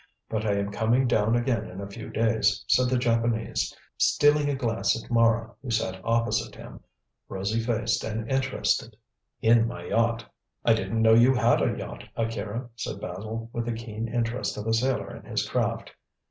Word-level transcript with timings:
"But 0.29 0.47
I 0.47 0.53
am 0.55 0.71
coming 0.71 1.05
down 1.05 1.35
again 1.35 1.69
in 1.69 1.79
a 1.79 1.85
few 1.87 2.09
days," 2.09 2.65
said 2.67 2.89
the 2.89 2.97
Japanese, 2.97 3.71
stealing 3.99 4.49
a 4.49 4.55
glance 4.55 4.95
at 4.99 5.11
Mara, 5.11 5.53
who 5.61 5.69
sat 5.69 6.01
opposite 6.03 6.53
to 6.53 6.57
him, 6.59 6.79
rosy 7.29 7.59
faced 7.59 8.03
and 8.03 8.27
interested, 8.27 8.95
"in 9.43 9.67
my 9.67 9.85
yacht." 9.85 10.25
"I 10.65 10.73
didn't 10.73 11.03
know 11.03 11.13
you 11.13 11.35
had 11.35 11.61
a 11.61 11.77
yacht, 11.77 12.05
Akira," 12.15 12.71
said 12.75 12.99
Basil, 12.99 13.51
with 13.53 13.65
the 13.65 13.73
keen 13.73 14.07
interest 14.07 14.57
of 14.57 14.65
a 14.65 14.73
sailor 14.73 15.15
in 15.15 15.23
his 15.25 15.47
craft. 15.47 15.93